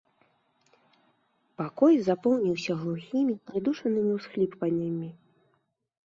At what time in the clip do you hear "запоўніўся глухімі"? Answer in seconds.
2.07-3.35